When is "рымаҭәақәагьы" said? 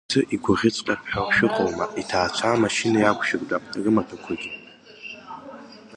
3.83-4.51